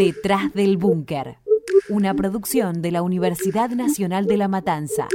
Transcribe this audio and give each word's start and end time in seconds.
Detrás 0.00 0.54
del 0.54 0.78
Búnker, 0.78 1.36
una 1.90 2.14
producción 2.14 2.80
de 2.80 2.90
la 2.90 3.02
Universidad 3.02 3.68
Nacional 3.68 4.24
de 4.24 4.38
La 4.38 4.48
Matanza. 4.48 5.08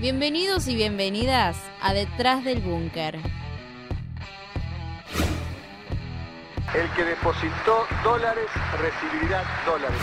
Bienvenidos 0.00 0.66
y 0.66 0.74
bienvenidas 0.74 1.56
a 1.80 1.94
Detrás 1.94 2.42
del 2.42 2.62
Búnker. 2.62 3.14
El 6.74 6.90
que 6.96 7.04
depositó 7.04 7.84
dólares 8.02 8.48
recibirá 8.80 9.44
dólares. 9.64 10.00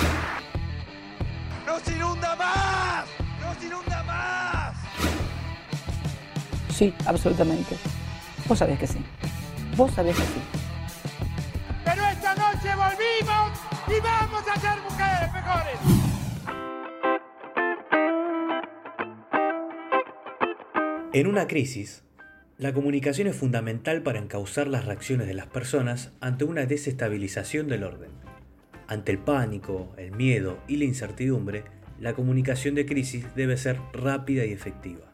¡Nos 1.68 1.92
inunda 1.94 2.38
más! 2.38 3.06
¡Nos 3.42 3.66
inunda 3.66 4.02
más! 4.04 4.78
Sí, 6.70 6.94
absolutamente. 7.06 7.76
Vos 8.50 8.58
sabés 8.58 8.80
que 8.80 8.88
sí. 8.88 8.98
Vos 9.78 9.92
sabés 9.92 10.16
que 10.16 10.24
sí. 10.24 10.42
Pero 11.86 12.04
esta 12.04 12.34
noche 12.34 12.70
volvimos 12.76 13.60
y 13.88 14.02
vamos 14.02 14.44
a 14.48 14.60
ser 14.60 14.82
mujeres 14.82 15.34
mejores. 15.34 15.80
En 21.14 21.28
una 21.28 21.46
crisis, 21.46 22.04
la 22.58 22.74
comunicación 22.74 23.28
es 23.28 23.36
fundamental 23.36 24.02
para 24.02 24.18
encauzar 24.18 24.68
las 24.68 24.86
reacciones 24.86 25.28
de 25.28 25.36
las 25.36 25.46
personas 25.46 26.12
ante 26.20 26.44
una 26.44 26.66
desestabilización 26.66 27.68
del 27.68 27.84
orden. 27.84 28.10
Ante 28.88 29.12
el 29.12 29.20
pánico, 29.20 29.94
el 29.98 30.12
miedo 30.12 30.58
y 30.68 30.78
la 30.78 30.86
incertidumbre, 30.86 31.66
la 32.00 32.14
comunicación 32.14 32.74
de 32.74 32.88
crisis 32.88 33.28
debe 33.36 33.58
ser 33.58 33.80
rápida 33.94 34.44
y 34.44 34.54
efectiva. 34.54 35.14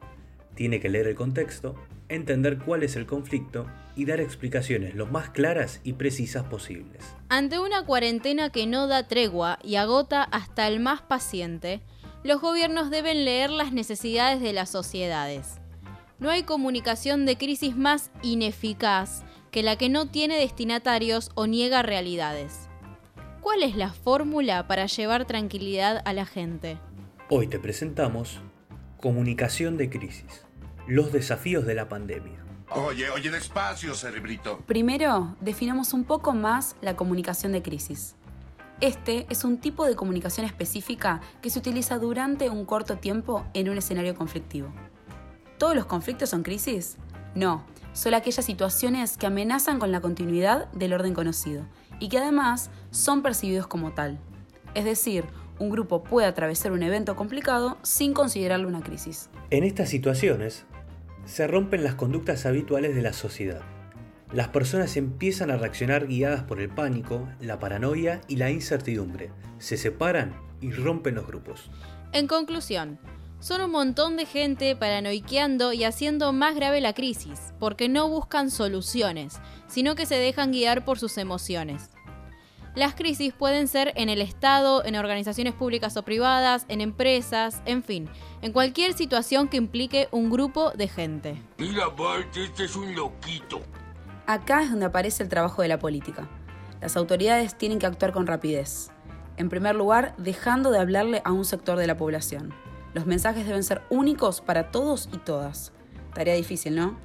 Tiene 0.56 0.80
que 0.80 0.88
leer 0.88 1.08
el 1.08 1.16
contexto, 1.16 1.76
entender 2.10 2.60
cuál 2.60 2.84
es 2.84 2.96
el 2.96 3.06
conflicto 3.06 3.68
y 3.96 4.06
dar 4.06 4.20
explicaciones 4.20 4.96
lo 4.96 5.06
más 5.06 5.30
claras 5.30 5.82
y 5.84 5.94
precisas 5.94 6.44
posibles. 6.44 7.04
Ante 7.30 7.60
una 7.60 7.86
cuarentena 7.86 8.52
que 8.52 8.68
no 8.68 8.88
da 8.88 9.08
tregua 9.08 9.60
y 9.64 9.76
agota 9.76 10.24
hasta 10.24 10.68
el 10.68 10.80
más 10.80 11.02
paciente, 11.02 11.82
los 12.24 12.42
gobiernos 12.42 12.90
deben 12.90 13.26
leer 13.26 13.50
las 13.50 13.72
necesidades 13.72 14.42
de 14.42 14.54
las 14.54 14.70
sociedades 14.70 15.60
no 16.18 16.30
hay 16.30 16.44
comunicación 16.44 17.26
de 17.26 17.38
crisis 17.38 17.76
más 17.76 18.10
ineficaz 18.22 19.24
que 19.52 19.64
la 19.64 19.78
que 19.78 19.90
no 19.90 20.08
tiene 20.08 20.38
destinatarios 20.38 21.32
o 21.36 21.46
niega 21.46 21.82
realidades. 21.82 22.70
¿Cuál 23.42 23.64
es 23.64 23.76
la 23.76 23.92
fórmula 23.92 24.66
para 24.68 24.86
llevar 24.86 25.26
tranquilidad 25.26 26.02
a 26.06 26.14
la 26.14 26.26
gente? 26.26 26.78
Hoy 27.30 27.48
te 27.48 27.60
presentamos 27.60 28.40
Comunicación 29.00 29.78
de 29.78 29.90
Crisis, 29.90 30.45
los 30.88 31.12
desafíos 31.12 31.66
de 31.66 31.76
la 31.76 31.90
pandemia. 31.90 32.44
Oye, 32.72 33.10
oye, 33.10 33.30
despacio, 33.30 33.94
cerebrito. 33.94 34.60
Primero, 34.66 35.36
definamos 35.40 35.94
un 35.94 36.04
poco 36.04 36.34
más 36.34 36.76
la 36.82 36.96
comunicación 36.96 37.52
de 37.52 37.62
crisis. 37.62 38.16
Este 38.82 39.26
es 39.30 39.44
un 39.44 39.60
tipo 39.60 39.86
de 39.86 39.96
comunicación 39.96 40.46
específica 40.46 41.22
que 41.42 41.50
se 41.50 41.60
utiliza 41.60 41.98
durante 41.98 42.50
un 42.50 42.66
corto 42.66 42.98
tiempo 42.98 43.46
en 43.54 43.70
un 43.70 43.78
escenario 43.78 44.16
conflictivo. 44.16 44.74
¿Todos 45.58 45.76
los 45.76 45.86
conflictos 45.86 46.30
son 46.30 46.44
crisis? 46.44 46.98
No, 47.36 47.66
solo 47.94 48.18
aquellas 48.18 48.46
situaciones 48.46 49.16
que 49.16 49.28
amenazan 49.28 49.80
con 49.80 49.92
la 49.92 50.02
continuidad 50.02 50.70
del 50.74 50.94
orden 50.94 51.14
conocido 51.14 51.66
y 52.00 52.10
que 52.10 52.18
además 52.18 52.70
son 52.92 53.22
percibidos 53.22 53.68
como 53.68 53.94
tal. 53.94 54.20
Es 54.74 54.84
decir, 54.84 55.24
un 55.60 55.70
grupo 55.70 56.04
puede 56.04 56.28
atravesar 56.28 56.74
un 56.74 56.84
evento 56.84 57.16
complicado 57.16 57.78
sin 57.82 58.14
considerarlo 58.14 58.68
una 58.68 58.82
crisis. 58.82 59.30
En 59.52 59.64
estas 59.64 59.88
situaciones, 59.88 60.66
se 61.26 61.48
rompen 61.48 61.84
las 61.84 61.96
conductas 61.96 62.46
habituales 62.46 62.96
de 62.96 63.02
la 63.02 63.14
sociedad. 63.14 63.62
Las 64.32 64.50
personas 64.50 64.98
empiezan 64.98 65.52
a 65.52 65.58
reaccionar 65.58 66.08
guiadas 66.08 66.44
por 66.44 66.60
el 66.60 66.70
pánico, 66.70 67.28
la 67.40 67.60
paranoia 67.60 68.22
y 68.28 68.38
la 68.38 68.50
incertidumbre. 68.50 69.32
Se 69.60 69.78
separan 69.78 70.36
y 70.62 70.72
rompen 70.72 71.16
los 71.16 71.28
grupos. 71.28 71.70
En 72.12 72.28
conclusión, 72.28 73.00
son 73.40 73.62
un 73.62 73.72
montón 73.72 74.18
de 74.18 74.26
gente 74.26 74.76
paranoiqueando 74.76 75.74
y 75.74 75.84
haciendo 75.84 76.34
más 76.34 76.56
grave 76.56 76.82
la 76.82 76.94
crisis, 76.94 77.54
porque 77.60 77.90
no 77.90 78.10
buscan 78.10 78.50
soluciones, 78.50 79.40
sino 79.68 79.96
que 79.96 80.06
se 80.06 80.16
dejan 80.16 80.52
guiar 80.52 80.86
por 80.86 80.98
sus 80.98 81.18
emociones. 81.18 81.90
Las 82.76 82.94
crisis 82.94 83.34
pueden 83.34 83.70
ser 83.70 83.94
en 83.96 84.10
el 84.10 84.22
Estado, 84.22 84.84
en 84.84 84.98
organizaciones 84.98 85.54
públicas 85.54 85.96
o 85.96 86.04
privadas, 86.04 86.66
en 86.68 86.82
empresas, 86.82 87.62
en 87.66 87.84
fin, 87.84 88.10
en 88.42 88.52
cualquier 88.52 88.92
situación 88.92 89.48
que 89.48 89.56
implique 89.56 90.10
un 90.12 90.30
grupo 90.30 90.72
de 90.72 90.90
gente. 90.90 91.42
Mira, 91.58 91.88
Bart, 91.88 92.36
este 92.36 92.66
es 92.66 92.76
un 92.76 92.94
loquito. 92.94 93.62
Acá 94.28 94.62
es 94.62 94.72
donde 94.72 94.88
aparece 94.88 95.24
el 95.24 95.30
trabajo 95.30 95.62
de 95.62 95.70
la 95.70 95.80
política. 95.80 96.28
Las 96.82 96.98
autoridades 96.98 97.58
tienen 97.58 97.80
que 97.80 97.86
actuar 97.86 98.12
con 98.12 98.28
rapidez. 98.28 98.92
En 99.38 99.48
primer 99.48 99.76
lugar, 99.76 100.14
dejando 100.18 100.70
de 100.70 100.80
hablarle 100.80 101.22
a 101.24 101.32
un 101.32 101.46
sector 101.46 101.78
de 101.78 101.88
la 101.88 101.96
población. 101.96 102.54
Los 102.94 103.06
mensajes 103.06 103.48
deben 103.48 103.64
ser 103.64 103.84
únicos 103.90 104.42
para 104.42 104.72
todos 104.72 105.08
y 105.14 105.18
todas. 105.20 105.72
Tarea 106.14 106.36
difícil, 106.36 106.76
¿no? 106.76 106.98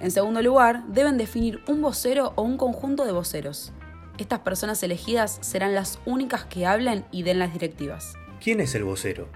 En 0.00 0.10
segundo 0.10 0.42
lugar, 0.42 0.88
deben 0.88 1.18
definir 1.18 1.60
un 1.68 1.82
vocero 1.82 2.32
o 2.34 2.42
un 2.42 2.56
conjunto 2.56 3.04
de 3.04 3.12
voceros. 3.12 3.72
Estas 4.18 4.40
personas 4.40 4.82
elegidas 4.82 5.38
serán 5.42 5.76
las 5.76 6.00
únicas 6.04 6.44
que 6.44 6.66
hablen 6.66 7.04
y 7.12 7.22
den 7.22 7.38
las 7.38 7.52
directivas. 7.52 8.14
¿Quién 8.42 8.60
es 8.60 8.74
el 8.74 8.82
vocero? 8.82 9.28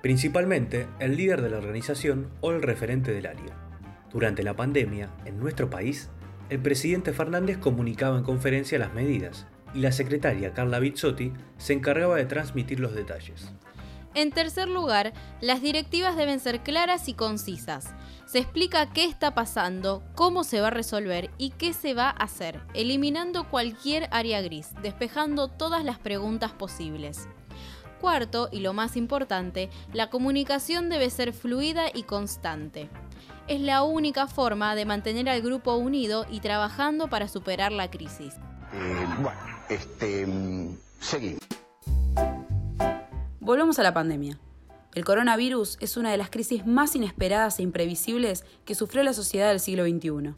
Principalmente 0.00 0.86
el 0.98 1.18
líder 1.18 1.42
de 1.42 1.50
la 1.50 1.58
organización 1.58 2.30
o 2.40 2.50
el 2.50 2.62
referente 2.62 3.12
del 3.12 3.26
área. 3.26 3.54
Durante 4.10 4.42
la 4.42 4.56
pandemia, 4.56 5.10
en 5.26 5.38
nuestro 5.38 5.68
país, 5.68 6.08
el 6.48 6.58
presidente 6.58 7.12
Fernández 7.12 7.58
comunicaba 7.58 8.16
en 8.16 8.24
conferencia 8.24 8.78
las 8.78 8.94
medidas 8.94 9.46
y 9.74 9.80
la 9.80 9.92
secretaria 9.92 10.54
Carla 10.54 10.78
Bizzotti 10.78 11.34
se 11.58 11.74
encargaba 11.74 12.16
de 12.16 12.24
transmitir 12.24 12.80
los 12.80 12.94
detalles. 12.94 13.52
En 14.14 14.30
tercer 14.30 14.68
lugar, 14.68 15.12
las 15.40 15.60
directivas 15.60 16.16
deben 16.16 16.38
ser 16.38 16.62
claras 16.62 17.08
y 17.08 17.14
concisas. 17.14 17.92
Se 18.26 18.38
explica 18.38 18.90
qué 18.90 19.04
está 19.04 19.34
pasando, 19.34 20.02
cómo 20.14 20.44
se 20.44 20.60
va 20.60 20.68
a 20.68 20.70
resolver 20.70 21.30
y 21.36 21.50
qué 21.50 21.72
se 21.72 21.94
va 21.94 22.08
a 22.08 22.24
hacer, 22.24 22.60
eliminando 22.74 23.48
cualquier 23.48 24.08
área 24.12 24.40
gris, 24.40 24.70
despejando 24.82 25.48
todas 25.48 25.84
las 25.84 25.98
preguntas 25.98 26.52
posibles. 26.52 27.28
Cuarto, 28.00 28.48
y 28.52 28.60
lo 28.60 28.72
más 28.72 28.96
importante, 28.96 29.70
la 29.92 30.10
comunicación 30.10 30.90
debe 30.90 31.10
ser 31.10 31.32
fluida 31.32 31.86
y 31.92 32.04
constante. 32.04 32.88
Es 33.46 33.60
la 33.60 33.82
única 33.82 34.26
forma 34.26 34.74
de 34.74 34.84
mantener 34.84 35.28
al 35.28 35.42
grupo 35.42 35.74
unido 35.74 36.26
y 36.30 36.40
trabajando 36.40 37.08
para 37.08 37.28
superar 37.28 37.72
la 37.72 37.90
crisis. 37.90 38.34
Eh, 38.72 39.06
bueno, 39.20 39.38
este. 39.68 40.26
mm, 40.26 40.76
seguimos. 41.00 41.40
Volvamos 43.44 43.78
a 43.78 43.82
la 43.82 43.92
pandemia. 43.92 44.38
El 44.94 45.04
coronavirus 45.04 45.76
es 45.82 45.98
una 45.98 46.10
de 46.10 46.16
las 46.16 46.30
crisis 46.30 46.64
más 46.64 46.96
inesperadas 46.96 47.58
e 47.58 47.62
imprevisibles 47.62 48.42
que 48.64 48.74
sufrió 48.74 49.02
la 49.02 49.12
sociedad 49.12 49.50
del 49.50 49.60
siglo 49.60 49.84
XXI. 49.84 50.34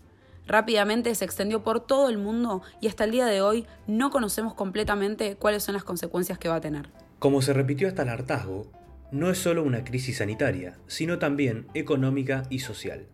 Rápidamente 0.49 1.15
se 1.15 1.25
extendió 1.25 1.63
por 1.63 1.87
todo 1.87 2.09
el 2.09 2.19
mundo 2.19 2.63
y 2.81 2.89
hasta 2.89 3.05
el 3.05 3.13
día 3.13 3.27
de 3.27 3.41
hoy 3.41 3.65
no 3.87 4.11
conocemos 4.11 4.55
completamente 4.55 5.37
cuáles 5.37 5.63
son 5.63 5.75
las 5.75 5.85
consecuencias 5.85 6.37
que 6.41 6.49
va 6.49 6.57
a 6.57 6.61
tener. 6.61 6.91
Como 7.21 7.43
se 7.43 7.53
repitió 7.53 7.87
hasta 7.87 8.03
el 8.03 8.09
hartazgo, 8.09 8.73
no 9.13 9.31
es 9.31 9.39
solo 9.39 9.63
una 9.63 9.85
crisis 9.85 10.17
sanitaria, 10.17 10.77
sino 10.89 11.21
también 11.21 11.69
económica 11.75 12.43
y 12.51 12.59
social. 12.59 13.07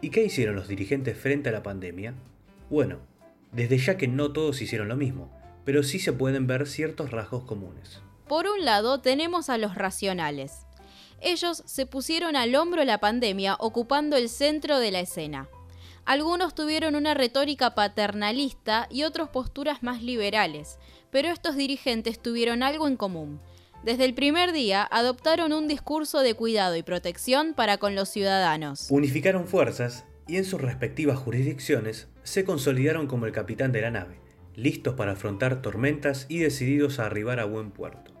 ¿Y 0.00 0.10
qué 0.10 0.24
hicieron 0.24 0.56
los 0.56 0.66
dirigentes 0.66 1.16
frente 1.16 1.50
a 1.50 1.52
la 1.52 1.62
pandemia? 1.62 2.14
Bueno, 2.70 2.98
desde 3.52 3.78
ya 3.78 3.96
que 3.96 4.08
no 4.08 4.32
todos 4.32 4.60
hicieron 4.62 4.88
lo 4.88 4.96
mismo, 4.96 5.30
pero 5.64 5.84
sí 5.84 6.00
se 6.00 6.12
pueden 6.12 6.48
ver 6.48 6.66
ciertos 6.66 7.12
rasgos 7.12 7.44
comunes. 7.44 8.02
Por 8.32 8.46
un 8.46 8.64
lado 8.64 8.98
tenemos 8.98 9.50
a 9.50 9.58
los 9.58 9.74
racionales. 9.74 10.64
Ellos 11.20 11.62
se 11.66 11.84
pusieron 11.84 12.34
al 12.34 12.54
hombro 12.54 12.82
la 12.82 12.96
pandemia 12.96 13.56
ocupando 13.60 14.16
el 14.16 14.30
centro 14.30 14.78
de 14.78 14.90
la 14.90 15.00
escena. 15.00 15.50
Algunos 16.06 16.54
tuvieron 16.54 16.94
una 16.94 17.12
retórica 17.12 17.74
paternalista 17.74 18.88
y 18.90 19.02
otros 19.02 19.28
posturas 19.28 19.82
más 19.82 20.02
liberales, 20.02 20.78
pero 21.10 21.28
estos 21.28 21.56
dirigentes 21.56 22.18
tuvieron 22.22 22.62
algo 22.62 22.88
en 22.88 22.96
común. 22.96 23.38
Desde 23.84 24.06
el 24.06 24.14
primer 24.14 24.52
día 24.52 24.82
adoptaron 24.90 25.52
un 25.52 25.68
discurso 25.68 26.20
de 26.20 26.32
cuidado 26.32 26.74
y 26.76 26.82
protección 26.82 27.52
para 27.52 27.76
con 27.76 27.94
los 27.94 28.08
ciudadanos. 28.08 28.86
Unificaron 28.88 29.46
fuerzas 29.46 30.06
y 30.26 30.38
en 30.38 30.46
sus 30.46 30.58
respectivas 30.58 31.18
jurisdicciones 31.18 32.08
se 32.22 32.46
consolidaron 32.46 33.08
como 33.08 33.26
el 33.26 33.32
capitán 33.32 33.72
de 33.72 33.82
la 33.82 33.90
nave, 33.90 34.20
listos 34.54 34.94
para 34.94 35.12
afrontar 35.12 35.60
tormentas 35.60 36.24
y 36.30 36.38
decididos 36.38 36.98
a 36.98 37.04
arribar 37.04 37.38
a 37.38 37.44
buen 37.44 37.72
puerto. 37.72 38.11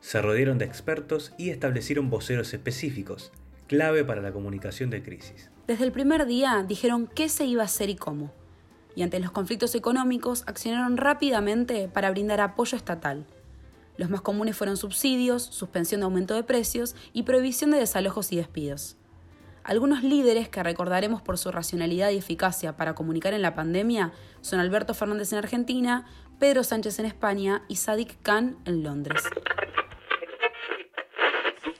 Se 0.00 0.22
rodearon 0.22 0.58
de 0.58 0.64
expertos 0.64 1.32
y 1.38 1.50
establecieron 1.50 2.10
voceros 2.10 2.54
específicos, 2.54 3.32
clave 3.66 4.04
para 4.04 4.22
la 4.22 4.32
comunicación 4.32 4.90
de 4.90 5.02
crisis. 5.02 5.50
Desde 5.66 5.84
el 5.84 5.92
primer 5.92 6.26
día 6.26 6.64
dijeron 6.66 7.06
qué 7.06 7.28
se 7.28 7.44
iba 7.44 7.62
a 7.62 7.66
hacer 7.66 7.90
y 7.90 7.96
cómo. 7.96 8.32
Y 8.94 9.02
ante 9.02 9.20
los 9.20 9.30
conflictos 9.30 9.74
económicos 9.74 10.44
accionaron 10.46 10.96
rápidamente 10.96 11.88
para 11.88 12.10
brindar 12.10 12.40
apoyo 12.40 12.76
estatal. 12.76 13.26
Los 13.96 14.10
más 14.10 14.20
comunes 14.20 14.56
fueron 14.56 14.76
subsidios, 14.76 15.42
suspensión 15.42 16.00
de 16.00 16.04
aumento 16.04 16.34
de 16.34 16.44
precios 16.44 16.94
y 17.12 17.24
prohibición 17.24 17.72
de 17.72 17.78
desalojos 17.78 18.32
y 18.32 18.36
despidos. 18.36 18.96
Algunos 19.64 20.02
líderes 20.02 20.48
que 20.48 20.62
recordaremos 20.62 21.20
por 21.20 21.36
su 21.36 21.50
racionalidad 21.50 22.10
y 22.10 22.16
eficacia 22.16 22.76
para 22.76 22.94
comunicar 22.94 23.34
en 23.34 23.42
la 23.42 23.54
pandemia 23.54 24.12
son 24.40 24.60
Alberto 24.60 24.94
Fernández 24.94 25.32
en 25.32 25.38
Argentina, 25.38 26.06
Pedro 26.38 26.64
Sánchez 26.64 26.98
en 27.00 27.04
España 27.04 27.62
y 27.68 27.76
Sadiq 27.76 28.22
Khan 28.22 28.56
en 28.64 28.82
Londres. 28.82 29.22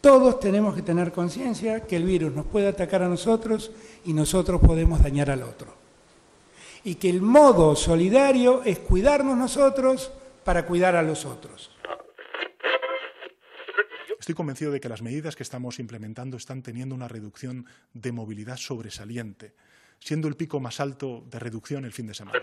Todos 0.00 0.38
tenemos 0.38 0.76
que 0.76 0.82
tener 0.82 1.10
conciencia 1.10 1.80
que 1.86 1.96
el 1.96 2.04
virus 2.04 2.32
nos 2.32 2.46
puede 2.46 2.68
atacar 2.68 3.02
a 3.02 3.08
nosotros 3.08 3.72
y 4.04 4.12
nosotros 4.12 4.60
podemos 4.60 5.02
dañar 5.02 5.30
al 5.30 5.42
otro. 5.42 5.74
Y 6.84 6.94
que 6.94 7.10
el 7.10 7.20
modo 7.20 7.74
solidario 7.74 8.62
es 8.62 8.78
cuidarnos 8.78 9.36
nosotros 9.36 10.12
para 10.44 10.64
cuidar 10.64 10.94
a 10.94 11.02
los 11.02 11.24
otros. 11.24 11.72
Estoy 14.20 14.34
convencido 14.34 14.70
de 14.70 14.80
que 14.80 14.88
las 14.88 15.02
medidas 15.02 15.34
que 15.34 15.42
estamos 15.42 15.78
implementando 15.78 16.36
están 16.36 16.62
teniendo 16.62 16.94
una 16.94 17.08
reducción 17.08 17.66
de 17.92 18.12
movilidad 18.12 18.56
sobresaliente, 18.56 19.54
siendo 19.98 20.28
el 20.28 20.36
pico 20.36 20.60
más 20.60 20.80
alto 20.80 21.24
de 21.28 21.38
reducción 21.38 21.84
el 21.84 21.92
fin 21.92 22.06
de 22.06 22.14
semana. 22.14 22.38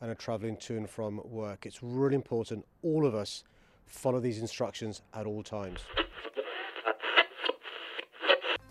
And 0.00 0.10
are 0.10 0.14
traveling 0.14 0.56
to 0.66 0.76
and 0.76 0.88
from 0.88 1.22
work, 1.24 1.64
it's 1.64 1.82
really 1.82 2.16
important 2.16 2.66
all 2.82 3.06
of 3.06 3.14
us 3.14 3.44
follow 3.86 4.20
these 4.20 4.40
instructions 4.40 5.02
at 5.14 5.26
all 5.26 5.42
times. 5.42 5.80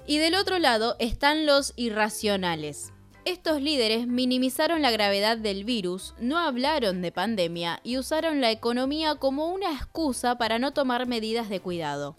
Y 0.07 0.19
del 0.19 0.35
otro 0.35 0.59
lado 0.59 0.95
están 0.99 1.47
los 1.47 1.73
irracionales. 1.75 2.93
Estos 3.25 3.59
líderes 3.59 4.05
minimizaron 4.05 4.83
la 4.83 4.91
gravedad 4.91 5.35
del 5.35 5.63
virus, 5.63 6.13
no 6.19 6.37
hablaron 6.37 7.01
de 7.01 7.11
pandemia 7.11 7.79
y 7.83 7.97
usaron 7.97 8.39
la 8.39 8.51
economía 8.51 9.15
como 9.15 9.47
una 9.47 9.73
excusa 9.73 10.37
para 10.37 10.59
no 10.59 10.73
tomar 10.73 11.07
medidas 11.07 11.49
de 11.49 11.59
cuidado. 11.59 12.15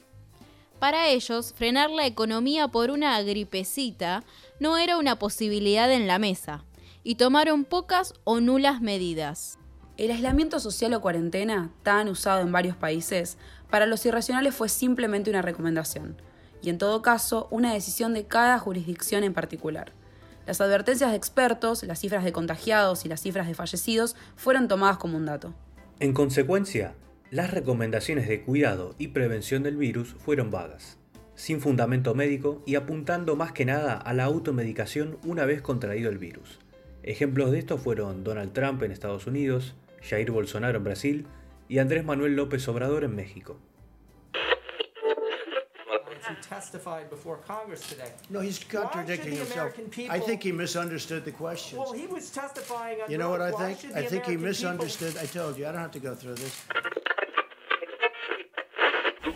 Para 0.81 1.09
ellos, 1.09 1.55
frenar 1.57 1.91
la 1.91 2.07
economía 2.07 2.67
por 2.67 2.91
una 2.91 3.23
gripecita 3.23 4.25
no 4.59 4.79
era 4.79 4.99
una 4.99 5.17
posibilidad 5.17 5.93
en 5.93 6.09
la 6.09 6.19
mesa, 6.19 6.65
y 7.07 7.15
tomaron 7.15 7.65
pocas 7.65 8.15
o 8.25 8.41
nulas 8.41 8.81
medidas. 8.81 9.61
El 9.97 10.11
aislamiento 10.11 10.59
social 10.59 10.93
o 10.93 11.01
cuarentena, 11.01 11.71
tan 11.85 12.09
usado 12.09 12.41
en 12.41 12.51
varios 12.51 12.75
países, 12.75 13.39
para 13.71 13.87
los 13.87 14.05
irracionales 14.05 14.57
fue 14.57 14.69
simplemente 14.69 15.31
una 15.31 15.41
recomendación, 15.41 16.21
y 16.63 16.69
en 16.69 16.79
todo 16.79 17.03
caso 17.03 17.47
una 17.53 17.73
decisión 17.73 18.13
de 18.13 18.27
cada 18.27 18.59
jurisdicción 18.59 19.23
en 19.23 19.35
particular. 19.35 19.93
Las 20.49 20.61
advertencias 20.61 21.13
de 21.13 21.17
expertos, 21.17 21.85
las 21.85 22.01
cifras 22.01 22.25
de 22.25 22.33
contagiados 22.33 23.05
y 23.05 23.09
las 23.09 23.21
cifras 23.21 23.47
de 23.47 23.55
fallecidos 23.55 24.17
fueron 24.35 24.67
tomadas 24.67 24.99
como 24.99 25.17
un 25.17 25.27
dato. 25.27 25.55
En 26.01 26.13
consecuencia, 26.13 26.97
las 27.31 27.53
recomendaciones 27.53 28.27
de 28.27 28.43
cuidado 28.43 28.97
y 28.99 29.09
prevención 29.09 29.63
del 29.63 29.77
virus 29.77 30.17
fueron 30.19 30.51
vagas, 30.51 30.99
sin 31.37 31.61
fundamento 31.61 32.17
médico 32.17 32.65
y 32.67 32.75
apuntando 32.75 33.37
más 33.37 33.53
que 33.53 33.65
nada 33.65 33.95
a 33.95 34.13
la 34.13 34.25
automedicación 34.25 35.19
una 35.25 35.45
vez 35.45 35.63
contraído 35.63 36.11
el 36.11 36.19
virus. 36.19 36.59
Ejemplos 37.07 37.53
de 37.53 37.61
esto 37.61 37.79
fueron 37.79 38.25
Donald 38.25 38.53
Trump 38.53 38.83
en 38.83 38.91
Estados 38.91 39.29
Unidos, 39.29 39.75
Jair 40.03 40.33
Bolsonaro 40.33 40.79
en 40.79 40.85
Brasil 40.85 41.27
y 41.69 41.79
Andrés 41.79 42.05
Manuel 42.05 42.35
López 42.35 42.67
Obrador 42.69 43.05
en 43.05 43.15
México. 43.15 43.57
testified 46.49 47.09
before 47.09 47.37
Congress 47.47 47.83
today. 47.89 48.11
No, 48.31 48.41
he's 48.41 48.59
contradicting 48.59 49.37
himself. 49.37 49.73
People, 49.93 50.15
I 50.15 50.19
think 50.19 50.43
he 50.43 50.51
misunderstood 50.51 51.25
the 51.25 51.31
questions. 51.31 51.79
Well, 51.79 51.93
he 51.93 52.09
was 52.09 52.31
testifying 52.31 52.99
you 53.09 53.17
know 53.17 53.31
what 53.31 53.41
I 53.41 53.53
think? 53.53 53.95
I 53.95 54.03
think 54.03 54.25
he 54.25 54.33
people- 54.33 54.49
misunderstood. 54.49 55.17
I 55.17 55.27
told 55.27 55.57
you, 55.57 55.67
I 55.67 55.73
don't 55.73 55.81
have 55.81 55.93
to 55.93 56.01
go 56.01 56.17
through 56.17 56.35
this. 56.35 56.53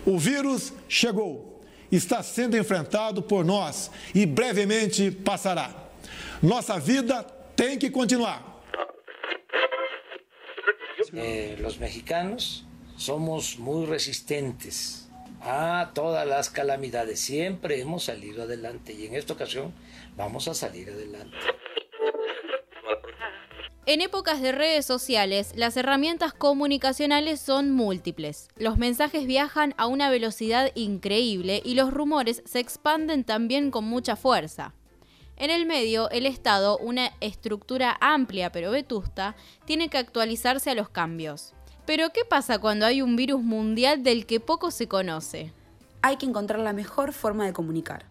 O 0.05 0.19
vírus 0.19 0.73
chegou, 0.89 1.63
está 1.93 2.23
sendo 2.25 2.57
enfrentado 2.57 3.23
por 3.23 3.45
nós 3.45 3.91
e 4.13 4.27
brevemente 4.27 5.13
passará. 5.13 5.73
Nossa 6.43 6.79
vida 6.81 7.25
tem 7.61 7.79
que 7.79 7.93
continuar. 7.93 8.43
Eh, 11.13 11.59
los 11.61 11.79
mexicanos 11.79 12.65
somos 12.97 13.59
muy 13.59 13.85
resistentes 13.85 15.11
a 15.43 15.91
todas 15.93 16.27
las 16.27 16.49
calamidades. 16.49 17.21
Siempre 17.21 17.79
hemos 17.79 18.05
salido 18.05 18.45
adelante 18.45 18.95
y 18.95 19.05
en 19.05 19.15
esta 19.15 19.35
ocasión 19.35 19.75
vamos 20.17 20.49
a 20.49 20.55
salir 20.55 20.89
adelante. 20.89 21.37
En 23.85 24.01
épocas 24.01 24.41
de 24.41 24.53
redes 24.53 24.87
sociales, 24.87 25.53
las 25.55 25.77
herramientas 25.77 26.33
comunicacionales 26.33 27.41
son 27.41 27.73
múltiples. 27.73 28.49
Los 28.57 28.79
mensajes 28.79 29.27
viajan 29.27 29.75
a 29.77 29.87
una 29.87 30.09
velocidad 30.09 30.73
increíble 30.77 31.61
y 31.63 31.75
los 31.75 31.93
rumores 31.93 32.43
se 32.47 32.61
expanden 32.61 33.25
también 33.25 33.71
con 33.71 33.85
mucha 33.85 34.17
fuerza. 34.17 34.73
En 35.41 35.49
el 35.49 35.65
medio, 35.65 36.11
el 36.11 36.27
Estado, 36.27 36.77
una 36.77 37.13
estructura 37.21 37.97
amplia 38.03 38.53
pero 38.53 38.73
vetusta, 38.73 39.37
tiene 39.65 39.89
que 39.89 39.97
actualizarse 39.97 40.69
a 40.69 40.75
los 40.75 40.91
cambios. 40.91 41.55
Pero 41.87 42.11
¿qué 42.11 42.27
pasa 42.29 42.59
cuando 42.59 42.85
hay 42.85 43.01
un 43.01 43.17
virus 43.17 43.43
mundial 43.43 44.03
del 44.03 44.27
que 44.27 44.39
poco 44.39 44.71
se 44.71 44.87
conoce? 44.87 45.55
Hay 46.03 46.19
que 46.19 46.27
encontrar 46.27 46.61
la 46.61 46.75
mejor 46.75 47.15
forma 47.15 47.47
de 47.47 47.55
comunicar. 47.55 48.05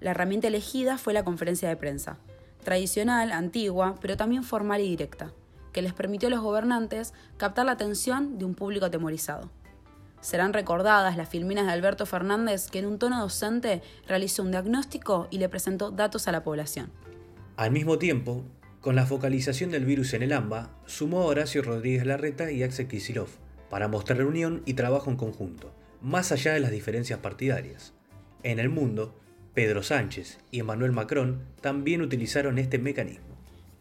La 0.00 0.12
herramienta 0.12 0.48
elegida 0.48 0.96
fue 0.96 1.12
la 1.12 1.22
conferencia 1.22 1.68
de 1.68 1.76
prensa, 1.76 2.16
tradicional, 2.64 3.30
antigua, 3.30 3.96
pero 4.00 4.16
también 4.16 4.42
formal 4.42 4.80
y 4.80 4.88
directa, 4.88 5.34
que 5.74 5.82
les 5.82 5.92
permitió 5.92 6.28
a 6.28 6.30
los 6.30 6.40
gobernantes 6.40 7.12
captar 7.36 7.66
la 7.66 7.72
atención 7.72 8.38
de 8.38 8.46
un 8.46 8.54
público 8.54 8.86
atemorizado. 8.86 9.50
Serán 10.20 10.52
recordadas 10.52 11.16
las 11.16 11.28
filminas 11.28 11.66
de 11.66 11.72
Alberto 11.72 12.06
Fernández 12.06 12.68
que 12.70 12.78
en 12.78 12.86
un 12.86 12.98
tono 12.98 13.20
docente 13.20 13.82
realizó 14.06 14.42
un 14.42 14.50
diagnóstico 14.50 15.28
y 15.30 15.38
le 15.38 15.48
presentó 15.48 15.90
datos 15.90 16.28
a 16.28 16.32
la 16.32 16.44
población. 16.44 16.90
Al 17.56 17.70
mismo 17.70 17.98
tiempo, 17.98 18.44
con 18.80 18.96
la 18.96 19.06
focalización 19.06 19.70
del 19.70 19.84
virus 19.84 20.14
en 20.14 20.22
el 20.22 20.32
AMBA, 20.32 20.70
sumó 20.86 21.22
a 21.22 21.26
Horacio 21.26 21.62
Rodríguez 21.62 22.06
Larreta 22.06 22.50
y 22.50 22.62
Axel 22.62 22.88
Kicillof 22.88 23.36
para 23.68 23.88
mostrar 23.88 24.24
unión 24.24 24.62
y 24.66 24.74
trabajo 24.74 25.10
en 25.10 25.16
conjunto, 25.16 25.72
más 26.00 26.32
allá 26.32 26.54
de 26.54 26.60
las 26.60 26.70
diferencias 26.70 27.18
partidarias. 27.20 27.94
En 28.42 28.58
el 28.58 28.68
mundo, 28.68 29.14
Pedro 29.54 29.82
Sánchez 29.82 30.38
y 30.50 30.60
Emmanuel 30.60 30.92
Macron 30.92 31.42
también 31.60 32.02
utilizaron 32.02 32.58
este 32.58 32.78
mecanismo. 32.78 33.29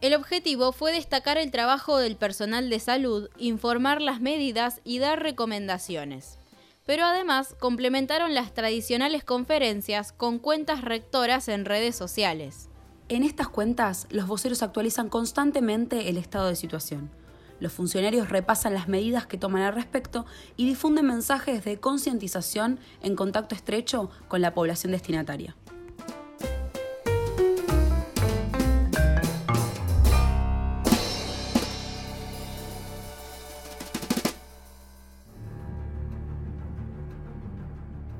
El 0.01 0.13
objetivo 0.13 0.71
fue 0.71 0.93
destacar 0.93 1.37
el 1.37 1.51
trabajo 1.51 1.97
del 1.97 2.15
personal 2.15 2.69
de 2.69 2.79
salud, 2.79 3.29
informar 3.37 4.01
las 4.01 4.21
medidas 4.21 4.79
y 4.85 4.99
dar 4.99 5.21
recomendaciones. 5.21 6.37
Pero 6.85 7.03
además 7.03 7.53
complementaron 7.59 8.33
las 8.33 8.53
tradicionales 8.53 9.25
conferencias 9.25 10.13
con 10.13 10.39
cuentas 10.39 10.85
rectoras 10.85 11.49
en 11.49 11.65
redes 11.65 11.97
sociales. 11.97 12.69
En 13.09 13.23
estas 13.23 13.49
cuentas, 13.49 14.07
los 14.09 14.25
voceros 14.25 14.63
actualizan 14.63 15.09
constantemente 15.09 16.07
el 16.07 16.17
estado 16.17 16.47
de 16.47 16.55
situación. 16.55 17.11
Los 17.59 17.73
funcionarios 17.73 18.29
repasan 18.29 18.73
las 18.73 18.87
medidas 18.87 19.27
que 19.27 19.37
toman 19.37 19.63
al 19.63 19.75
respecto 19.75 20.25
y 20.55 20.65
difunden 20.65 21.07
mensajes 21.07 21.65
de 21.65 21.77
concientización 21.77 22.79
en 23.03 23.17
contacto 23.17 23.53
estrecho 23.53 24.09
con 24.29 24.41
la 24.41 24.53
población 24.53 24.93
destinataria. 24.93 25.57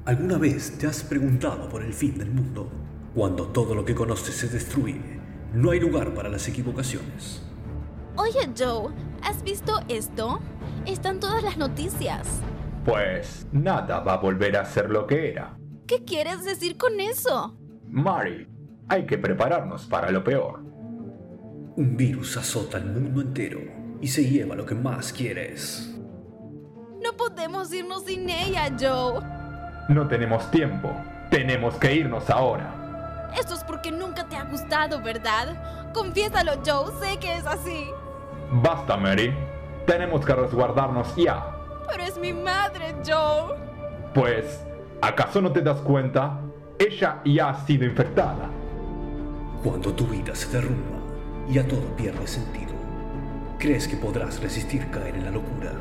¿Alguna 0.09 0.39
vez 0.39 0.75
te 0.79 0.87
has 0.87 1.03
preguntado 1.03 1.69
por 1.69 1.83
el 1.83 1.93
fin 1.93 2.17
del 2.17 2.31
mundo? 2.31 2.67
Cuando 3.13 3.45
todo 3.49 3.75
lo 3.75 3.85
que 3.85 3.93
conoces 3.93 4.33
se 4.33 4.47
destruye, 4.47 5.19
no 5.53 5.69
hay 5.69 5.79
lugar 5.79 6.15
para 6.15 6.29
las 6.29 6.47
equivocaciones. 6.47 7.43
Oye 8.15 8.49
Joe, 8.57 8.91
¿has 9.21 9.43
visto 9.43 9.79
esto? 9.87 10.39
Están 10.87 11.19
todas 11.19 11.43
las 11.43 11.57
noticias. 11.59 12.41
Pues 12.83 13.45
nada 13.51 13.99
va 13.99 14.13
a 14.13 14.17
volver 14.17 14.57
a 14.57 14.65
ser 14.65 14.89
lo 14.89 15.05
que 15.05 15.29
era. 15.29 15.55
¿Qué 15.85 16.03
quieres 16.03 16.43
decir 16.43 16.75
con 16.75 16.99
eso? 16.99 17.55
Mari, 17.87 18.47
hay 18.87 19.05
que 19.05 19.19
prepararnos 19.19 19.85
para 19.85 20.09
lo 20.09 20.23
peor. 20.23 20.63
Un 21.75 21.95
virus 21.95 22.35
azota 22.35 22.77
al 22.77 22.87
mundo 22.87 23.21
entero 23.21 23.59
y 24.01 24.07
se 24.07 24.27
lleva 24.27 24.55
lo 24.55 24.65
que 24.65 24.73
más 24.73 25.13
quieres. 25.13 25.95
No 26.99 27.15
podemos 27.15 27.71
irnos 27.71 28.05
sin 28.05 28.27
ella, 28.27 28.75
Joe. 28.75 29.38
No 29.89 30.07
tenemos 30.07 30.49
tiempo. 30.51 30.95
Tenemos 31.31 31.73
que 31.75 31.95
irnos 31.95 32.29
ahora. 32.29 33.29
Esto 33.35 33.55
es 33.55 33.63
porque 33.63 33.91
nunca 33.91 34.23
te 34.25 34.35
ha 34.35 34.43
gustado, 34.43 35.01
¿verdad? 35.01 35.91
Confiésalo, 35.93 36.53
Joe. 36.63 36.91
Sé 36.99 37.17
que 37.17 37.33
es 37.33 37.45
así. 37.47 37.89
Basta, 38.51 38.95
Mary. 38.97 39.33
Tenemos 39.87 40.23
que 40.23 40.35
resguardarnos 40.35 41.15
ya. 41.15 41.43
Pero 41.89 42.03
es 42.03 42.19
mi 42.19 42.33
madre, 42.33 42.95
Joe. 43.03 43.55
Pues, 44.13 44.63
¿acaso 45.01 45.41
no 45.41 45.51
te 45.51 45.61
das 45.61 45.79
cuenta? 45.79 46.39
Ella 46.77 47.19
ya 47.25 47.49
ha 47.49 47.65
sido 47.65 47.83
infectada. 47.85 48.47
Cuando 49.63 49.91
tu 49.93 50.05
vida 50.05 50.35
se 50.35 50.49
derrumba 50.49 50.99
y 51.49 51.57
a 51.57 51.67
todo 51.67 51.95
pierde 51.97 52.27
sentido, 52.27 52.73
¿crees 53.57 53.87
que 53.87 53.97
podrás 53.97 54.39
resistir 54.39 54.91
caer 54.91 55.15
en 55.15 55.25
la 55.25 55.31
locura? 55.31 55.71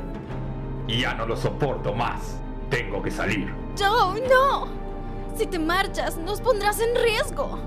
Ya 0.88 1.12
no 1.12 1.26
lo 1.26 1.36
soporto 1.36 1.92
más. 1.92 2.40
Tengo 2.70 3.02
que 3.02 3.10
salir. 3.10 3.52
Joe, 3.78 4.20
no. 4.28 4.68
Si 5.36 5.46
te 5.46 5.58
marchas, 5.58 6.16
nos 6.16 6.40
pondrás 6.40 6.80
en 6.80 6.94
riesgo. 7.02 7.58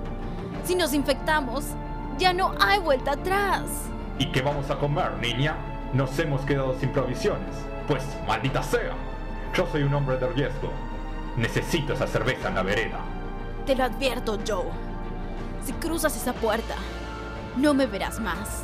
Si 0.64 0.74
nos 0.74 0.92
infectamos, 0.94 1.64
ya 2.18 2.32
no 2.32 2.54
hay 2.60 2.78
vuelta 2.78 3.12
atrás. 3.12 3.64
¿Y 4.18 4.30
qué 4.30 4.42
vamos 4.42 4.70
a 4.70 4.78
comer, 4.78 5.12
niña? 5.20 5.56
Nos 5.92 6.18
hemos 6.18 6.42
quedado 6.42 6.78
sin 6.78 6.90
provisiones. 6.90 7.54
Pues, 7.88 8.04
maldita 8.26 8.62
sea. 8.62 8.94
Yo 9.54 9.66
soy 9.70 9.82
un 9.82 9.94
hombre 9.94 10.18
de 10.18 10.28
riesgo. 10.28 10.70
Necesito 11.36 11.94
esa 11.94 12.06
cerveza 12.06 12.48
en 12.48 12.54
la 12.54 12.62
vereda. 12.62 13.00
Te 13.66 13.74
lo 13.74 13.84
advierto, 13.84 14.38
Joe. 14.46 14.66
Si 15.64 15.72
cruzas 15.74 16.16
esa 16.16 16.32
puerta, 16.32 16.74
no 17.56 17.74
me 17.74 17.86
verás 17.86 18.20
más. 18.20 18.62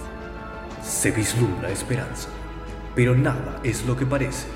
Se 0.82 1.10
vislumbra 1.10 1.70
esperanza, 1.70 2.28
pero 2.94 3.14
nada 3.14 3.60
es 3.62 3.84
lo 3.84 3.96
que 3.96 4.06
parece. 4.06 4.48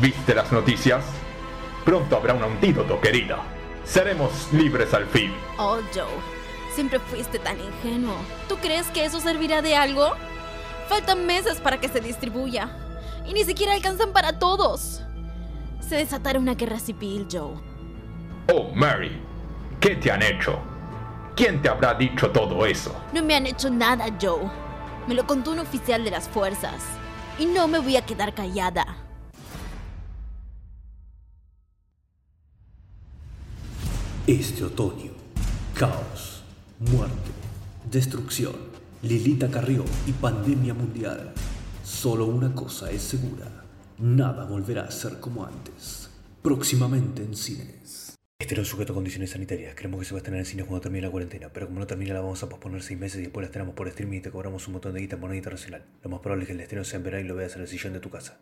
¿Viste 0.00 0.34
las 0.34 0.52
noticias? 0.52 1.04
Pronto 1.84 2.16
habrá 2.16 2.34
un 2.34 2.42
antídoto, 2.42 3.00
querida. 3.00 3.38
Seremos 3.84 4.52
libres 4.52 4.92
al 4.92 5.06
fin. 5.06 5.32
Oh, 5.56 5.78
Joe, 5.94 6.04
siempre 6.74 7.00
fuiste 7.00 7.38
tan 7.38 7.58
ingenuo. 7.58 8.14
¿Tú 8.48 8.56
crees 8.58 8.86
que 8.88 9.06
eso 9.06 9.18
servirá 9.18 9.62
de 9.62 9.74
algo? 9.74 10.12
Faltan 10.88 11.26
meses 11.26 11.58
para 11.58 11.80
que 11.80 11.88
se 11.88 12.00
distribuya. 12.00 12.68
Y 13.26 13.32
ni 13.32 13.44
siquiera 13.44 13.72
alcanzan 13.72 14.12
para 14.12 14.38
todos. 14.38 15.02
Se 15.80 15.96
desatará 15.96 16.38
una 16.38 16.54
guerra 16.54 16.78
civil, 16.78 17.26
Joe. 17.32 17.56
Oh, 18.52 18.70
Mary, 18.74 19.22
¿qué 19.80 19.96
te 19.96 20.12
han 20.12 20.22
hecho? 20.22 20.58
¿Quién 21.34 21.62
te 21.62 21.70
habrá 21.70 21.94
dicho 21.94 22.30
todo 22.30 22.66
eso? 22.66 22.94
No 23.14 23.22
me 23.22 23.34
han 23.34 23.46
hecho 23.46 23.70
nada, 23.70 24.06
Joe. 24.20 24.50
Me 25.06 25.14
lo 25.14 25.26
contó 25.26 25.52
un 25.52 25.60
oficial 25.60 26.04
de 26.04 26.10
las 26.10 26.28
fuerzas. 26.28 26.84
Y 27.38 27.46
no 27.46 27.68
me 27.68 27.78
voy 27.78 27.96
a 27.96 28.04
quedar 28.04 28.34
callada. 28.34 28.97
Este 34.28 34.62
otoño, 34.62 35.12
caos, 35.72 36.44
muerte, 36.80 37.30
destrucción, 37.90 38.52
Lilita 39.00 39.50
Carrió 39.50 39.86
y 40.06 40.12
pandemia 40.12 40.74
mundial. 40.74 41.32
Solo 41.82 42.26
una 42.26 42.54
cosa 42.54 42.90
es 42.90 43.00
segura, 43.00 43.46
nada 43.96 44.44
volverá 44.44 44.82
a 44.82 44.90
ser 44.90 45.18
como 45.18 45.46
antes. 45.46 46.10
Próximamente 46.42 47.22
en 47.22 47.34
cines. 47.34 48.16
Este 48.38 48.54
no 48.54 48.60
es 48.60 48.68
sujeto 48.68 48.92
a 48.92 48.96
condiciones 48.96 49.30
sanitarias. 49.30 49.74
Creemos 49.74 50.00
que 50.00 50.04
se 50.04 50.12
va 50.12 50.18
a 50.18 50.20
estrenar 50.20 50.40
en 50.40 50.44
cines 50.44 50.66
cuando 50.66 50.82
termine 50.82 51.06
la 51.06 51.10
cuarentena, 51.10 51.48
pero 51.50 51.68
como 51.68 51.80
no 51.80 51.86
termina 51.86 52.12
la 52.12 52.20
vamos 52.20 52.42
a 52.42 52.50
posponer 52.50 52.82
seis 52.82 53.00
meses 53.00 53.20
y 53.20 53.22
después 53.22 53.44
la 53.44 53.46
estrenamos 53.46 53.74
por 53.74 53.88
streaming 53.88 54.18
y 54.18 54.20
te 54.20 54.30
cobramos 54.30 54.66
un 54.66 54.74
montón 54.74 54.92
de 54.92 55.00
guita 55.00 55.14
en 55.14 55.22
moneda 55.22 55.38
internacional. 55.38 55.86
Lo 56.02 56.10
más 56.10 56.20
probable 56.20 56.42
es 56.42 56.48
que 56.48 56.52
el 56.52 56.60
estreno 56.60 56.84
sea 56.84 56.98
en 56.98 57.04
verano 57.04 57.24
y 57.24 57.28
lo 57.28 57.34
veas 57.34 57.56
en 57.56 57.62
el 57.62 57.68
sillón 57.68 57.94
de 57.94 58.00
tu 58.00 58.10
casa. 58.10 58.38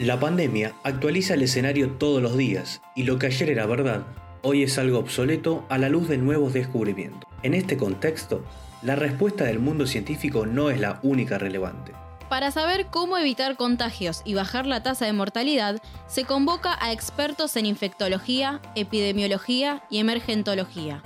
La 0.00 0.18
pandemia 0.18 0.72
actualiza 0.82 1.34
el 1.34 1.42
escenario 1.42 1.90
todos 1.90 2.22
los 2.22 2.34
días 2.34 2.80
y 2.96 3.02
lo 3.02 3.18
que 3.18 3.26
ayer 3.26 3.50
era 3.50 3.66
verdad, 3.66 4.06
hoy 4.40 4.62
es 4.62 4.78
algo 4.78 4.98
obsoleto 4.98 5.66
a 5.68 5.76
la 5.76 5.90
luz 5.90 6.08
de 6.08 6.16
nuevos 6.16 6.54
descubrimientos. 6.54 7.30
En 7.42 7.52
este 7.52 7.76
contexto, 7.76 8.42
la 8.80 8.96
respuesta 8.96 9.44
del 9.44 9.58
mundo 9.58 9.86
científico 9.86 10.46
no 10.46 10.70
es 10.70 10.80
la 10.80 11.00
única 11.02 11.36
relevante. 11.36 11.92
Para 12.30 12.50
saber 12.50 12.86
cómo 12.86 13.18
evitar 13.18 13.58
contagios 13.58 14.22
y 14.24 14.32
bajar 14.32 14.64
la 14.64 14.82
tasa 14.82 15.04
de 15.04 15.12
mortalidad, 15.12 15.82
se 16.06 16.24
convoca 16.24 16.78
a 16.82 16.92
expertos 16.92 17.54
en 17.56 17.66
infectología, 17.66 18.62
epidemiología 18.76 19.82
y 19.90 19.98
emergentología. 19.98 21.02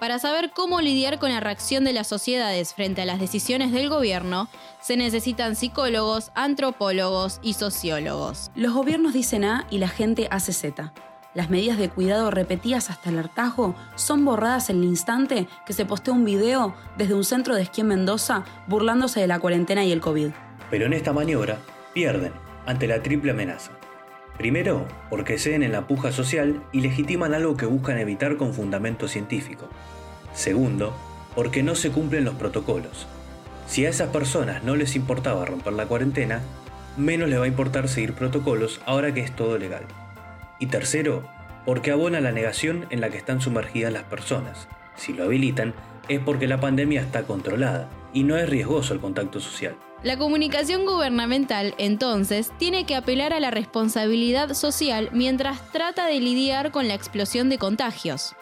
Para 0.00 0.18
saber 0.18 0.50
cómo 0.54 0.80
lidiar 0.80 1.18
con 1.18 1.28
la 1.28 1.40
reacción 1.40 1.84
de 1.84 1.92
las 1.92 2.06
sociedades 2.06 2.72
frente 2.72 3.02
a 3.02 3.04
las 3.04 3.20
decisiones 3.20 3.70
del 3.70 3.90
gobierno, 3.90 4.48
se 4.80 4.96
necesitan 4.96 5.56
psicólogos, 5.56 6.32
antropólogos 6.34 7.38
y 7.42 7.52
sociólogos. 7.52 8.50
Los 8.54 8.72
gobiernos 8.72 9.12
dicen 9.12 9.44
A 9.44 9.66
y 9.68 9.76
la 9.76 9.88
gente 9.88 10.26
hace 10.30 10.54
Z. 10.54 10.94
Las 11.34 11.50
medidas 11.50 11.76
de 11.76 11.90
cuidado 11.90 12.30
repetidas 12.30 12.88
hasta 12.88 13.10
el 13.10 13.18
hartazgo 13.18 13.74
son 13.94 14.24
borradas 14.24 14.70
en 14.70 14.78
el 14.78 14.84
instante 14.84 15.46
que 15.66 15.74
se 15.74 15.84
postea 15.84 16.14
un 16.14 16.24
video 16.24 16.74
desde 16.96 17.12
un 17.12 17.24
centro 17.24 17.54
de 17.54 17.62
esquí 17.62 17.82
en 17.82 17.88
Mendoza 17.88 18.44
burlándose 18.68 19.20
de 19.20 19.26
la 19.26 19.38
cuarentena 19.38 19.84
y 19.84 19.92
el 19.92 20.00
COVID. 20.00 20.30
Pero 20.70 20.86
en 20.86 20.94
esta 20.94 21.12
maniobra 21.12 21.58
pierden 21.92 22.32
ante 22.64 22.88
la 22.88 23.02
triple 23.02 23.32
amenaza. 23.32 23.72
Primero, 24.40 24.86
porque 25.10 25.38
ceden 25.38 25.62
en 25.62 25.72
la 25.72 25.86
puja 25.86 26.12
social 26.12 26.62
y 26.72 26.80
legitiman 26.80 27.34
algo 27.34 27.58
que 27.58 27.66
buscan 27.66 27.98
evitar 27.98 28.38
con 28.38 28.54
fundamento 28.54 29.06
científico. 29.06 29.68
Segundo, 30.32 30.96
porque 31.34 31.62
no 31.62 31.74
se 31.74 31.90
cumplen 31.90 32.24
los 32.24 32.36
protocolos. 32.36 33.06
Si 33.66 33.84
a 33.84 33.90
esas 33.90 34.08
personas 34.08 34.64
no 34.64 34.76
les 34.76 34.96
importaba 34.96 35.44
romper 35.44 35.74
la 35.74 35.84
cuarentena, 35.84 36.40
menos 36.96 37.28
les 37.28 37.38
va 37.38 37.44
a 37.44 37.48
importar 37.48 37.86
seguir 37.86 38.14
protocolos 38.14 38.80
ahora 38.86 39.12
que 39.12 39.20
es 39.20 39.36
todo 39.36 39.58
legal. 39.58 39.84
Y 40.58 40.68
tercero, 40.68 41.28
porque 41.66 41.90
abona 41.90 42.22
la 42.22 42.32
negación 42.32 42.86
en 42.88 43.02
la 43.02 43.10
que 43.10 43.18
están 43.18 43.42
sumergidas 43.42 43.92
las 43.92 44.04
personas. 44.04 44.68
Si 44.96 45.12
lo 45.12 45.24
habilitan, 45.24 45.74
es 46.08 46.18
porque 46.18 46.46
la 46.46 46.60
pandemia 46.60 47.02
está 47.02 47.24
controlada 47.24 47.90
y 48.14 48.22
no 48.22 48.38
es 48.38 48.48
riesgoso 48.48 48.94
el 48.94 49.00
contacto 49.00 49.38
social. 49.38 49.76
La 50.02 50.16
comunicación 50.16 50.86
gubernamental, 50.86 51.74
entonces, 51.76 52.52
tiene 52.56 52.86
que 52.86 52.96
apelar 52.96 53.34
a 53.34 53.40
la 53.40 53.50
responsabilidad 53.50 54.54
social 54.54 55.10
mientras 55.12 55.60
trata 55.72 56.06
de 56.06 56.20
lidiar 56.20 56.70
con 56.70 56.88
la 56.88 56.94
explosión 56.94 57.50
de 57.50 57.58
contagios. 57.58 58.34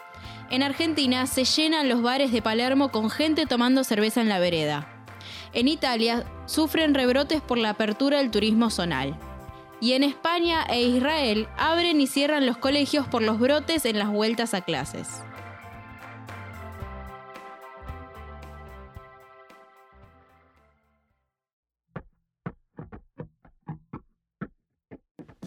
En 0.49 0.63
Argentina 0.63 1.27
se 1.27 1.43
llenan 1.43 1.89
los 1.89 2.01
bares 2.01 2.31
de 2.31 2.41
Palermo 2.41 2.91
con 2.91 3.09
gente 3.09 3.45
tomando 3.45 3.83
cerveza 3.83 4.21
en 4.21 4.29
la 4.29 4.39
vereda. 4.39 4.87
En 5.51 5.67
Italia 5.67 6.23
sufren 6.45 6.93
rebrotes 6.93 7.41
por 7.41 7.57
la 7.57 7.71
apertura 7.71 8.19
del 8.19 8.31
turismo 8.31 8.69
zonal. 8.69 9.19
Y 9.81 9.93
en 9.93 10.03
España 10.03 10.63
e 10.69 10.81
Israel 10.81 11.49
abren 11.57 11.99
y 11.99 12.07
cierran 12.07 12.45
los 12.45 12.57
colegios 12.57 13.05
por 13.09 13.21
los 13.21 13.37
brotes 13.37 13.83
en 13.83 13.99
las 13.99 14.09
vueltas 14.09 14.53
a 14.53 14.61
clases. 14.61 15.23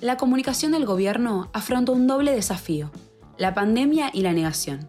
La 0.02 0.16
comunicación 0.16 0.72
del 0.72 0.84
gobierno 0.84 1.48
afronta 1.52 1.92
un 1.92 2.08
doble 2.08 2.32
desafío, 2.32 2.90
la 3.38 3.54
pandemia 3.54 4.10
y 4.12 4.22
la 4.22 4.32
negación. 4.32 4.88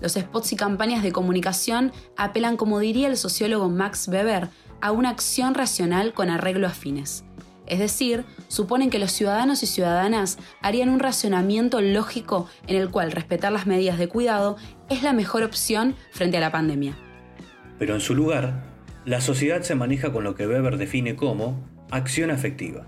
Los 0.00 0.14
spots 0.14 0.54
y 0.54 0.56
campañas 0.56 1.02
de 1.02 1.12
comunicación 1.12 1.92
apelan, 2.16 2.56
como 2.56 2.78
diría 2.78 3.08
el 3.08 3.18
sociólogo 3.18 3.68
Max 3.68 4.08
Weber, 4.08 4.48
a 4.80 4.92
una 4.92 5.10
acción 5.10 5.52
racional 5.52 6.14
con 6.14 6.30
arreglo 6.30 6.66
a 6.66 6.70
fines. 6.70 7.22
Es 7.66 7.80
decir, 7.80 8.24
suponen 8.48 8.88
que 8.88 8.98
los 8.98 9.12
ciudadanos 9.12 9.62
y 9.62 9.66
ciudadanas 9.66 10.38
harían 10.62 10.88
un 10.88 11.00
racionamiento 11.00 11.82
lógico 11.82 12.48
en 12.66 12.76
el 12.76 12.90
cual 12.90 13.12
respetar 13.12 13.52
las 13.52 13.66
medidas 13.66 13.98
de 13.98 14.08
cuidado 14.08 14.56
es 14.88 15.02
la 15.02 15.12
mejor 15.12 15.42
opción 15.42 15.96
frente 16.12 16.38
a 16.38 16.40
la 16.40 16.50
pandemia. 16.50 16.96
Pero 17.78 17.92
en 17.92 18.00
su 18.00 18.14
lugar, 18.14 18.64
la 19.04 19.20
sociedad 19.20 19.60
se 19.60 19.74
maneja 19.74 20.14
con 20.14 20.24
lo 20.24 20.34
que 20.34 20.46
Weber 20.46 20.78
define 20.78 21.14
como 21.14 21.62
acción 21.90 22.30
afectiva. 22.30 22.86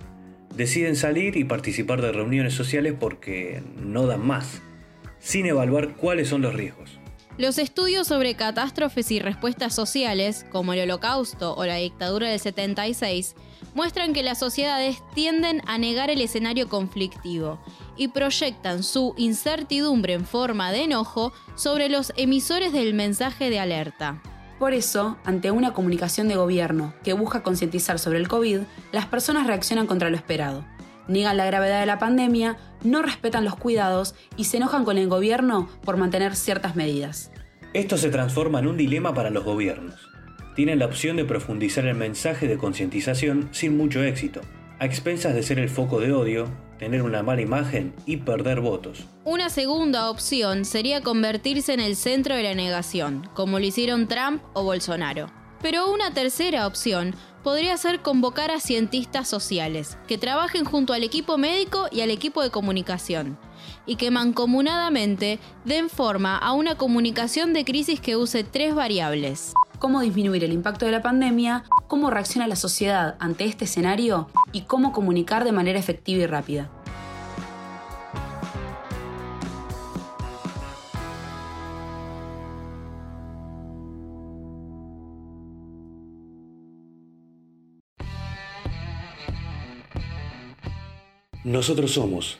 Deciden 0.54 0.96
salir 0.96 1.36
y 1.36 1.44
participar 1.44 2.02
de 2.02 2.12
reuniones 2.12 2.54
sociales 2.54 2.94
porque 2.98 3.62
no 3.76 4.06
dan 4.06 4.26
más, 4.26 4.60
sin 5.20 5.46
evaluar 5.46 5.96
cuáles 5.96 6.28
son 6.28 6.42
los 6.42 6.54
riesgos. 6.54 6.98
Los 7.38 7.58
estudios 7.58 8.08
sobre 8.08 8.34
catástrofes 8.34 9.12
y 9.12 9.20
respuestas 9.20 9.72
sociales, 9.72 10.44
como 10.50 10.72
el 10.72 10.80
Holocausto 10.80 11.54
o 11.54 11.64
la 11.66 11.76
dictadura 11.76 12.28
del 12.28 12.40
76, 12.40 13.36
muestran 13.74 14.12
que 14.12 14.24
las 14.24 14.40
sociedades 14.40 14.96
tienden 15.14 15.62
a 15.66 15.78
negar 15.78 16.10
el 16.10 16.20
escenario 16.20 16.68
conflictivo 16.68 17.60
y 17.96 18.08
proyectan 18.08 18.82
su 18.82 19.14
incertidumbre 19.16 20.14
en 20.14 20.26
forma 20.26 20.72
de 20.72 20.82
enojo 20.82 21.32
sobre 21.54 21.88
los 21.88 22.12
emisores 22.16 22.72
del 22.72 22.92
mensaje 22.92 23.50
de 23.50 23.60
alerta. 23.60 24.20
Por 24.58 24.74
eso, 24.74 25.16
ante 25.24 25.52
una 25.52 25.72
comunicación 25.72 26.26
de 26.26 26.34
gobierno 26.34 26.92
que 27.04 27.12
busca 27.12 27.44
concientizar 27.44 28.00
sobre 28.00 28.18
el 28.18 28.26
COVID, 28.26 28.60
las 28.90 29.06
personas 29.06 29.46
reaccionan 29.46 29.86
contra 29.86 30.10
lo 30.10 30.16
esperado. 30.16 30.64
Niegan 31.06 31.36
la 31.36 31.46
gravedad 31.46 31.80
de 31.80 31.86
la 31.86 31.98
pandemia, 31.98 32.58
no 32.82 33.00
respetan 33.00 33.44
los 33.44 33.54
cuidados 33.54 34.16
y 34.36 34.44
se 34.44 34.56
enojan 34.56 34.84
con 34.84 34.98
el 34.98 35.08
gobierno 35.08 35.68
por 35.84 35.96
mantener 35.96 36.34
ciertas 36.34 36.74
medidas. 36.74 37.30
Esto 37.72 37.96
se 37.96 38.10
transforma 38.10 38.58
en 38.58 38.66
un 38.66 38.76
dilema 38.76 39.14
para 39.14 39.30
los 39.30 39.44
gobiernos. 39.44 40.08
Tienen 40.56 40.80
la 40.80 40.86
opción 40.86 41.16
de 41.16 41.24
profundizar 41.24 41.86
el 41.86 41.94
mensaje 41.94 42.48
de 42.48 42.58
concientización 42.58 43.48
sin 43.52 43.76
mucho 43.76 44.02
éxito, 44.02 44.40
a 44.80 44.86
expensas 44.86 45.34
de 45.34 45.44
ser 45.44 45.60
el 45.60 45.68
foco 45.68 46.00
de 46.00 46.12
odio, 46.12 46.48
tener 46.78 47.02
una 47.02 47.22
mala 47.22 47.42
imagen 47.42 47.94
y 48.06 48.18
perder 48.18 48.60
votos. 48.60 49.06
Una 49.30 49.50
segunda 49.50 50.08
opción 50.08 50.64
sería 50.64 51.02
convertirse 51.02 51.74
en 51.74 51.80
el 51.80 51.96
centro 51.96 52.34
de 52.34 52.42
la 52.42 52.54
negación, 52.54 53.28
como 53.34 53.58
lo 53.58 53.66
hicieron 53.66 54.08
Trump 54.08 54.42
o 54.54 54.62
Bolsonaro. 54.62 55.26
Pero 55.60 55.92
una 55.92 56.14
tercera 56.14 56.66
opción 56.66 57.14
podría 57.44 57.76
ser 57.76 58.00
convocar 58.00 58.50
a 58.50 58.58
cientistas 58.58 59.28
sociales, 59.28 59.98
que 60.06 60.16
trabajen 60.16 60.64
junto 60.64 60.94
al 60.94 61.02
equipo 61.02 61.36
médico 61.36 61.88
y 61.92 62.00
al 62.00 62.10
equipo 62.10 62.42
de 62.42 62.48
comunicación, 62.48 63.38
y 63.84 63.96
que 63.96 64.10
mancomunadamente 64.10 65.40
den 65.66 65.90
forma 65.90 66.38
a 66.38 66.54
una 66.54 66.76
comunicación 66.76 67.52
de 67.52 67.66
crisis 67.66 68.00
que 68.00 68.16
use 68.16 68.44
tres 68.44 68.74
variables. 68.74 69.52
cómo 69.78 70.00
disminuir 70.00 70.42
el 70.42 70.52
impacto 70.52 70.86
de 70.86 70.92
la 70.92 71.02
pandemia, 71.02 71.64
cómo 71.86 72.10
reacciona 72.10 72.48
la 72.48 72.56
sociedad 72.56 73.16
ante 73.20 73.44
este 73.44 73.66
escenario 73.66 74.28
y 74.52 74.62
cómo 74.62 74.92
comunicar 74.92 75.44
de 75.44 75.52
manera 75.52 75.78
efectiva 75.78 76.24
y 76.24 76.26
rápida. 76.26 76.70
Nosotros 91.44 91.92
somos 91.92 92.38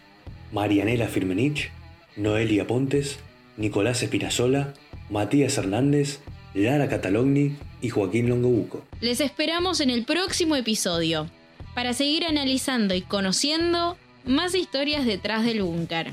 Marianela 0.53 1.07
Firmenich, 1.07 1.71
Noelia 2.17 2.67
Pontes, 2.67 3.19
Nicolás 3.57 4.03
Espinazola, 4.03 4.75
Matías 5.09 5.57
Hernández, 5.57 6.21
Lara 6.55 6.89
Catalogni 6.89 7.57
y 7.81 7.91
Joaquín 7.91 8.29
Longobuco. 8.29 8.85
Les 9.01 9.21
esperamos 9.21 9.81
en 9.81 9.91
el 9.91 10.05
próximo 10.05 10.57
episodio 10.57 11.31
para 11.75 11.93
seguir 11.93 12.25
analizando 12.25 12.95
y 12.95 13.03
conociendo 13.03 13.97
más 14.25 14.55
historias 14.55 15.07
detrás 15.07 15.45
del 15.45 15.63
búnker. 15.63 16.13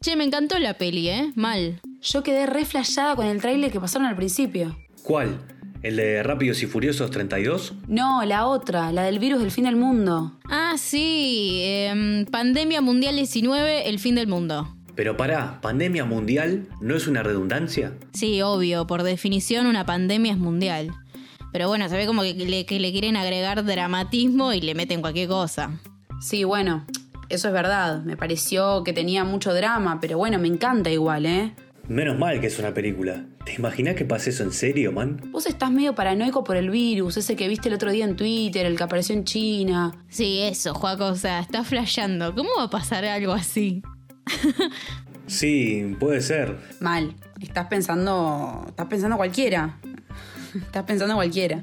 Che, 0.00 0.16
me 0.16 0.24
encantó 0.24 0.58
la 0.58 0.74
peli, 0.74 1.08
¿eh? 1.08 1.32
Mal. 1.36 1.80
Yo 2.00 2.22
quedé 2.22 2.46
re 2.46 2.64
flashada 2.64 3.14
con 3.14 3.26
el 3.26 3.40
tráiler 3.40 3.70
que 3.70 3.80
pasaron 3.80 4.06
al 4.06 4.16
principio. 4.16 4.76
¿Cuál? 5.08 5.40
¿El 5.82 5.96
de 5.96 6.22
Rápidos 6.22 6.62
y 6.62 6.66
Furiosos 6.66 7.10
32? 7.10 7.72
No, 7.86 8.22
la 8.26 8.46
otra, 8.46 8.92
la 8.92 9.04
del 9.04 9.18
virus 9.18 9.40
del 9.40 9.50
fin 9.50 9.64
del 9.64 9.74
mundo. 9.74 10.38
Ah, 10.50 10.74
sí. 10.76 11.62
em, 11.64 12.26
pandemia 12.26 12.82
Mundial 12.82 13.16
19, 13.16 13.88
el 13.88 14.00
fin 14.00 14.16
del 14.16 14.26
mundo. 14.26 14.68
Pero 14.94 15.16
pará, 15.16 15.62
¿pandemia 15.62 16.04
mundial 16.04 16.68
no 16.82 16.94
es 16.94 17.06
una 17.06 17.22
redundancia? 17.22 17.94
Sí, 18.12 18.42
obvio, 18.42 18.86
por 18.86 19.02
definición 19.02 19.66
una 19.66 19.86
pandemia 19.86 20.32
es 20.32 20.38
mundial. 20.38 20.90
Pero 21.54 21.68
bueno, 21.68 21.88
se 21.88 21.96
ve 21.96 22.04
como 22.04 22.20
que 22.20 22.34
le, 22.34 22.66
que 22.66 22.78
le 22.78 22.92
quieren 22.92 23.16
agregar 23.16 23.64
dramatismo 23.64 24.52
y 24.52 24.60
le 24.60 24.74
meten 24.74 25.00
cualquier 25.00 25.28
cosa. 25.28 25.80
Sí, 26.20 26.44
bueno, 26.44 26.84
eso 27.30 27.48
es 27.48 27.54
verdad. 27.54 28.02
Me 28.02 28.18
pareció 28.18 28.84
que 28.84 28.92
tenía 28.92 29.24
mucho 29.24 29.54
drama, 29.54 30.00
pero 30.02 30.18
bueno, 30.18 30.38
me 30.38 30.48
encanta 30.48 30.90
igual, 30.90 31.24
¿eh? 31.24 31.54
Menos 31.88 32.18
mal 32.18 32.38
que 32.40 32.48
es 32.48 32.58
una 32.58 32.74
película. 32.74 33.24
¿Te 33.46 33.54
imaginas 33.54 33.94
que 33.94 34.04
pase 34.04 34.30
eso 34.30 34.42
en 34.42 34.52
serio, 34.52 34.92
man? 34.92 35.22
Vos 35.32 35.46
estás 35.46 35.70
medio 35.70 35.94
paranoico 35.94 36.44
por 36.44 36.56
el 36.56 36.68
virus, 36.68 37.16
ese 37.16 37.34
que 37.34 37.48
viste 37.48 37.68
el 37.68 37.74
otro 37.74 37.90
día 37.90 38.04
en 38.04 38.14
Twitter, 38.14 38.66
el 38.66 38.76
que 38.76 38.82
apareció 38.82 39.14
en 39.14 39.24
China. 39.24 40.04
Sí, 40.08 40.40
eso, 40.42 40.74
Juaco, 40.74 41.06
o 41.06 41.14
sea, 41.14 41.40
está 41.40 41.64
flasheando. 41.64 42.34
¿Cómo 42.34 42.50
va 42.58 42.64
a 42.64 42.70
pasar 42.70 43.04
algo 43.04 43.32
así? 43.32 43.82
Sí, 45.28 45.94
puede 46.00 46.22
ser. 46.22 46.58
Mal. 46.80 47.14
Estás 47.38 47.66
pensando. 47.66 48.64
Estás 48.66 48.86
pensando 48.86 49.18
cualquiera. 49.18 49.78
Estás 50.54 50.84
pensando 50.84 51.14
cualquiera. 51.16 51.62